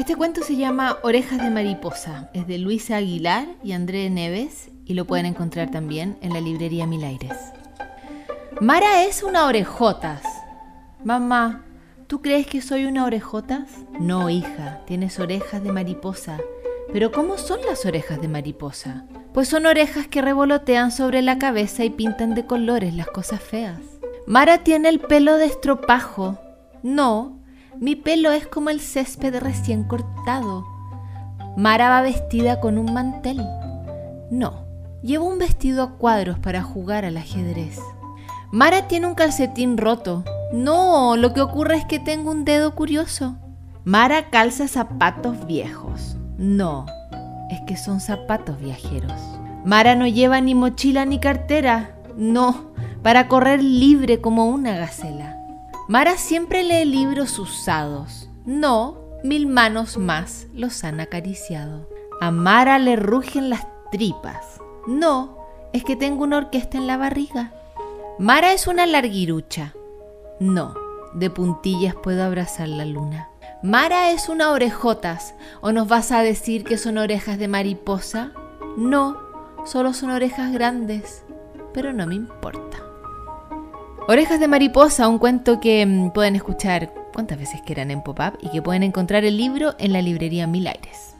[0.00, 2.30] Este cuento se llama Orejas de Mariposa.
[2.32, 6.86] Es de Luisa Aguilar y André Neves y lo pueden encontrar también en la librería
[6.86, 7.36] Milaires.
[8.62, 10.22] Mara es una orejotas.
[11.04, 11.66] Mamá,
[12.06, 13.68] ¿tú crees que soy una orejotas?
[14.00, 16.38] No, hija, tienes orejas de mariposa.
[16.94, 19.04] Pero ¿cómo son las orejas de mariposa?
[19.34, 23.82] Pues son orejas que revolotean sobre la cabeza y pintan de colores las cosas feas.
[24.26, 26.38] Mara tiene el pelo de estropajo.
[26.82, 27.39] No,
[27.78, 30.64] mi pelo es como el césped recién cortado.
[31.56, 33.46] Mara va vestida con un mantel.
[34.30, 34.64] No,
[35.02, 37.78] llevo un vestido a cuadros para jugar al ajedrez.
[38.52, 40.24] Mara tiene un calcetín roto.
[40.52, 43.36] No, lo que ocurre es que tengo un dedo curioso.
[43.84, 46.16] Mara calza zapatos viejos.
[46.36, 46.86] No,
[47.50, 49.20] es que son zapatos viajeros.
[49.64, 51.96] Mara no lleva ni mochila ni cartera.
[52.16, 55.39] No, para correr libre como una gacela.
[55.90, 58.30] Mara siempre lee libros usados.
[58.44, 61.88] No, mil manos más los han acariciado.
[62.20, 64.60] A Mara le rugen las tripas.
[64.86, 65.36] No,
[65.72, 67.52] es que tengo una orquesta en la barriga.
[68.20, 69.74] Mara es una larguirucha.
[70.38, 70.74] No,
[71.14, 73.28] de puntillas puedo abrazar la luna.
[73.64, 75.34] Mara es una orejotas.
[75.60, 78.30] ¿O nos vas a decir que son orejas de mariposa?
[78.76, 79.18] No,
[79.64, 81.24] solo son orejas grandes.
[81.74, 82.89] Pero no me importa.
[84.08, 88.50] Orejas de Mariposa, un cuento que mm, pueden escuchar cuantas veces quieran en Pop-Up y
[88.50, 91.16] que pueden encontrar el libro en la librería Mil Aires.